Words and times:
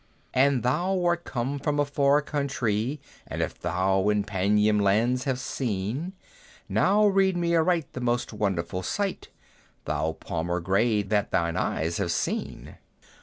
"An 0.33 0.61
thou 0.61 0.99
art 1.05 1.25
come 1.25 1.59
from 1.59 1.79
a 1.79 1.85
far 1.85 2.23
countree, 2.23 2.97
And 3.27 3.43
if 3.43 3.59
thou 3.61 4.09
in 4.09 4.23
Paynim 4.23 4.79
lands 4.81 5.25
hast 5.25 5.59
been, 5.59 6.13
Now 6.67 7.05
rede 7.05 7.37
me 7.37 7.55
aright 7.55 7.93
the 7.93 8.01
most 8.01 8.33
wonderful 8.33 8.81
sight, 8.81 9.29
Thou 9.85 10.13
Palmer 10.13 10.59
gray, 10.59 11.03
that 11.03 11.29
thine 11.29 11.55
eyes 11.55 11.97
have 11.97 12.11
seen. 12.11 12.77